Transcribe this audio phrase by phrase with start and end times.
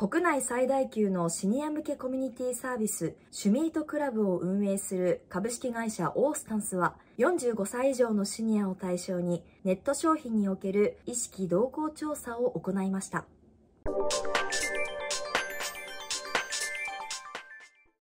[0.00, 13.26] 国内最大級のシニア向けコミュニティサービス、シュミートクラブを運営する株式会社オースタンスは、45歳以上のシニアを対象にネット商品における意識動向調査を行いました。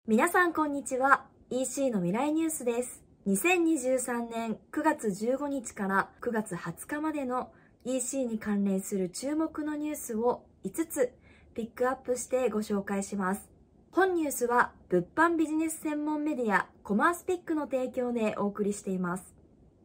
[0.05, 1.23] 皆さんこんにちは。
[1.49, 3.05] EC の未来ニュースです。
[3.25, 7.53] 2023年9月15日から9月20日までの
[7.85, 11.13] EC に関連する注目のニュースを5つ
[11.55, 13.49] ピックアップしてご紹介します。
[13.89, 19.33] 本ニュースは物販ビジネス専門メディアコマースピックの提供でお送りしています。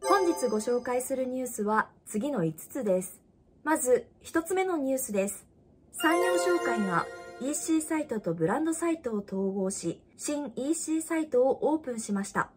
[0.03, 3.21] 本日ご紹介するニュースは次の5つです。
[3.63, 5.47] まず1つ目のニュースです。
[5.93, 7.07] 産業紹介が
[7.41, 12.51] EC サイトとブランドサイトを統合し、新 EC サイトをオープンしました。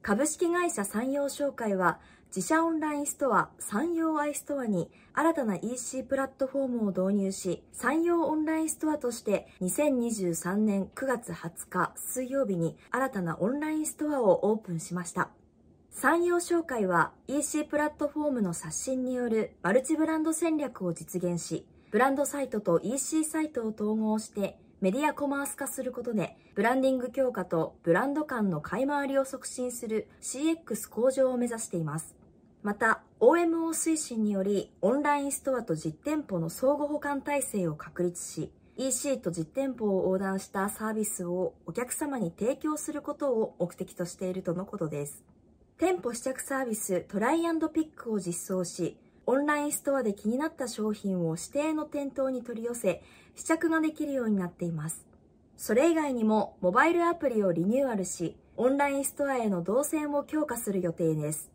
[0.00, 1.98] 株式会社産業紹介は
[2.34, 15.30] 自社オンラインストア、産業アイストアに新たな EC プラットフォームを導入し、産業オンラインストアとして2023年9月20日水曜日に新たなオンラインストアをオープンしました。
[15.90, 32.19] 産業紹介は EC プラットフォームの刷新によるマルチブランド戦略を実現し、ブランドサイトと EC サイトを統合してメディアコマース化することで、ブランディング強化とブランド間の買い回りを促進する CX 向上を目指しています。
[32.62, 45.22] また OMO 推進によりオンラインストアと実店舗の相互補完体制を確立し EC と実店舗を横断したサービスをお客様に提供することを目的としているとのことです。
[45.78, 53.02] 店舗試着サービストライアンドピックを実装しオンラインストアで気になった商品を指定の店頭に取り寄せ
[53.36, 55.06] 試着ができるようになっています。
[55.56, 61.50] それ以外にもモバイルアプリをリニューアルしオンラインストアへの動線を強化する予定です。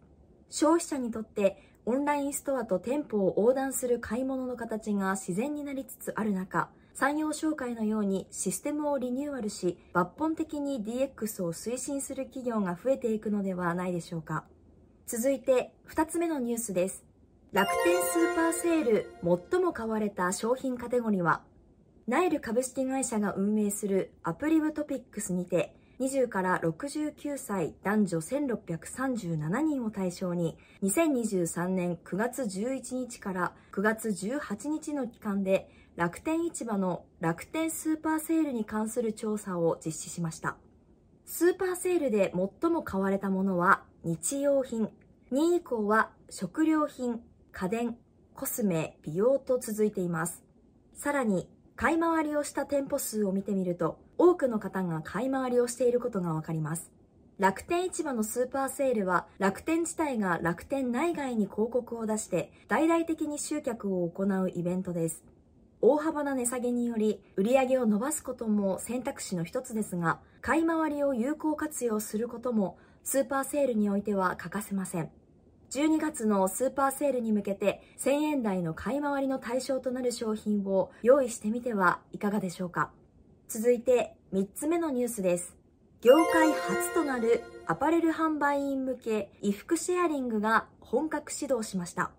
[0.49, 14.45] 消費者にとってオンラインストアと店舗を横断する買い物の形が自然になりつつある中、産業紹介のようにシステムをリニューアルし、抜本的に DX を推進する企業が増えていくのではないでしょうか。
[15.05, 17.03] 続いて、2つ目のニュースです。
[17.51, 19.13] 楽天スーパーセール
[19.51, 21.43] 最も買われた商品カテゴリーは、
[22.07, 40.57] ナイル株式会社が運営するアプリブトピックスにて、20から69歳男女1637人を対象に2023年9月11日から9月18日の期間で楽天市場の楽天スーパーセールに関する調査を実施しました。
[41.25, 44.89] スーパーセールで最も買われたものは日用品、
[45.31, 47.21] 2位以降は食料品、
[47.53, 47.97] 家電、
[48.33, 50.43] コスメ、美容と続いています。
[50.93, 56.91] さらに買い回りをした店舗数を見てみると、多くの方が買い回りをしていることがわかります。
[57.37, 65.23] 楽天市場のスーパーセールは楽天自体が楽天内外に広告を出して大々的に集客を行うイベントです。
[65.81, 75.11] 大幅な値下げにより売り上げを伸ばすことも選択肢の一つですが、買い回りを有効活用することもスーパーセールにおいては欠かせません。
[75.71, 82.91] 12月のスーパーセールに向けて1000円台の買い回りの対象となる商品を用意してみてはいかがでしょうか
[83.47, 85.55] 続いて3つ目のニュースです
[86.01, 92.11] 業界初となるアパレル販売員向け衣服シェアリングが本格始動しました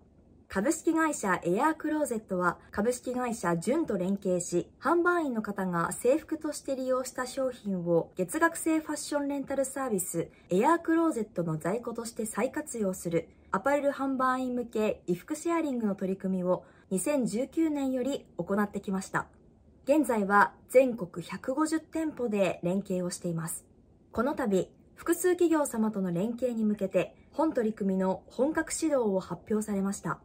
[0.47, 19.27] 株式会社エアークローゼットは株式会社ジュンと連携し、販売員の方が制服として利用した商品を月額制ファッションレンタルサービスエアークローゼットの在庫として再活用するアパレル販売員向け衣服シェアリングの取り組みを2019年より行ってきました。
[19.87, 23.63] 現在は全国150店舗で連携をしています。
[24.11, 30.19] この度、複数企業様との連携に向けて本取り組みの本格指導を発表されました。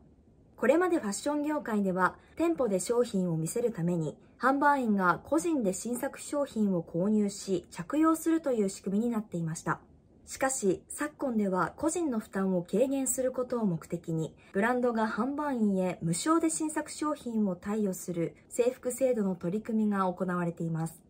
[0.56, 9.78] これまでファッション業界では店舗で商品を見せるために販売員が個人で新作商品を購入し着用するという仕組みになっていました。
[10.26, 21.02] しかし、昨今では個人の負担を軽減することを目的に、ブランドが販売員へ無償で新作商品を貸与する制服制度の取り組みが行われています。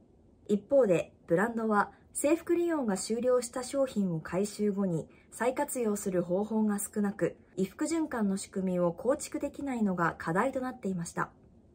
[0.48, 11.30] 一方で、ブランドは制服利用が終了した商品を回収後に再活用する方法が少なく、衣服循環の仕組みを構築できないのが課題となっていました。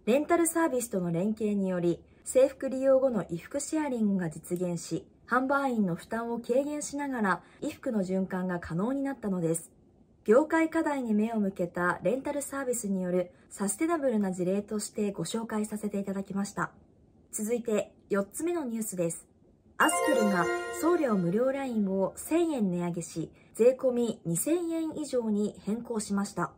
[0.05, 9.71] レンタルサービスとの連携により、制服利用後の衣服シェアリングが実現し、販売員の負担を軽減しながら衣服の循環が可能になったのです。
[10.23, 16.71] 業界課題に目を向けたレンタルサービスによるサステナブルな事例としてご紹介させていただきました。
[17.31, 19.25] 続いて4つ目のニュースです。
[19.77, 20.45] アスクルが
[20.81, 26.51] 送料無料ラインを1000円値上げし、税込み2000円以上に変更しました。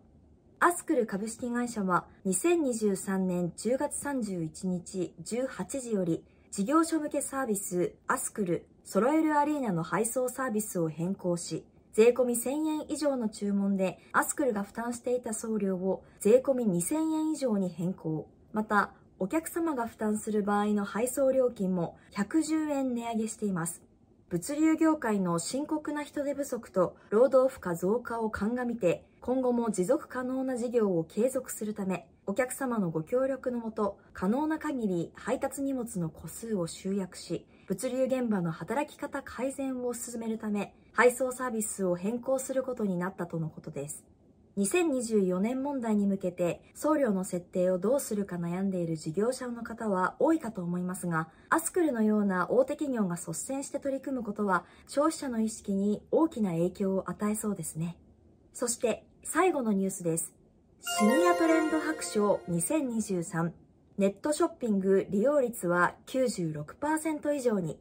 [0.60, 11.64] アスクル株式会社は2023年10月31日18時より事業所向けサービスアスクル揃えるアリーナの配送サービスを変更し、
[11.94, 18.28] 税込1000円以上の注文でアスクルが負担していた送料を税込2000円以上に変更。
[18.52, 23.84] また、お客様が負担する場合の配送料金も110円値上げしています。
[24.30, 44.06] 物流業界の深刻な人手不足と労働負荷増加を鑑みて、今後も持続可能な事業を継続するため、お客様のご協力のもと、可能な限り配達荷物の個数を集約し、物流現場の働き方改善を進めるため、配送サービスを変更することになったとのことです。
[44.58, 57.98] 2024年問題に向けて送料の設定をどうするか悩んでいる事業者の方は多いかと思いますが、アスクルのような大手企業が率先して取り組むことは消費者の意識に大きな影響を与えそうですね。
[58.54, 60.34] そして最後のニュースです。
[60.82, 63.52] シニアトレンド白書2023
[63.98, 67.78] ネットショッピング利用率は96%以上に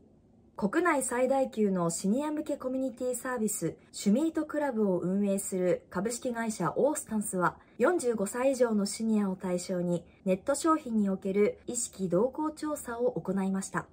[0.61, 13.87] 国内最大級のシニア向けコミュニティサービス、シュミートクラブを運営する株式会社オースタンスは、45歳以上のシニアを対象にネット商品における意識動向調査を行いました。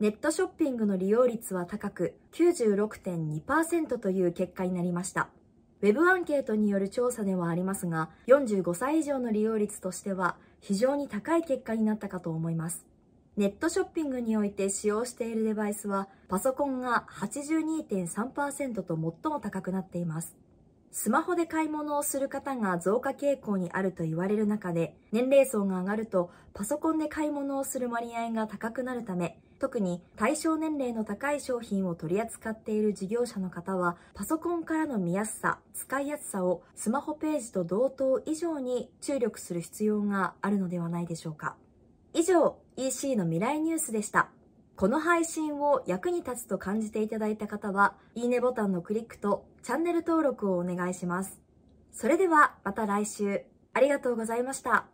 [0.00, 5.30] ネットショッピングの利用率は高く96.2%という結果になりました。
[5.82, 12.86] ウェブアンケートによる調査ではありますが、45歳以上の利用率としては非常に高い結果になったかと思います。
[13.36, 20.36] ネットショッピングにおいて使用しているデバイスは、パソコンが82.3%と最も高くなっています。
[20.92, 41.54] スマホで買い物をする方が増加傾向にあると言われる中で、年齢層が上がるとパソコンで買い物をする割合が高くなるため、特に対象年齢の高い商品を取り扱っている事業者の方は、パソコンからの見やすさ、使いやすさをスマホページと同等以上に注力する必要があるのではないでしょうか。
[42.12, 44.30] 以上、EC の未来ニュースでした。
[44.74, 51.40] この配信を役に立つと感じていただいた方は、いいねボタンのクリックとチャンネル登録をお願いします。
[51.92, 53.44] それではまた来週。
[53.74, 54.91] ありがとうございました。